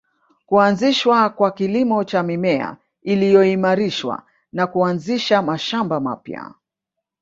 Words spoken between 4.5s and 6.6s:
na kuanzisha mashamba mapya